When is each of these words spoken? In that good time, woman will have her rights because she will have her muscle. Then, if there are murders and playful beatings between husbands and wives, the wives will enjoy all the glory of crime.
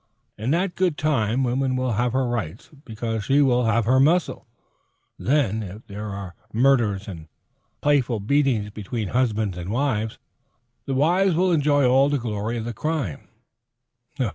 In 0.35 0.49
that 0.49 0.73
good 0.73 0.97
time, 0.97 1.43
woman 1.43 1.75
will 1.75 1.91
have 1.91 2.13
her 2.13 2.25
rights 2.27 2.71
because 2.85 3.23
she 3.25 3.39
will 3.39 3.65
have 3.65 3.85
her 3.85 3.99
muscle. 3.99 4.47
Then, 5.19 5.61
if 5.61 5.85
there 5.85 6.09
are 6.09 6.33
murders 6.51 7.07
and 7.07 7.27
playful 7.81 8.19
beatings 8.19 8.71
between 8.71 9.09
husbands 9.09 9.59
and 9.59 9.69
wives, 9.69 10.17
the 10.87 10.95
wives 10.95 11.35
will 11.35 11.51
enjoy 11.51 11.85
all 11.87 12.09
the 12.09 12.17
glory 12.17 12.57
of 12.57 12.73
crime. 12.73 13.27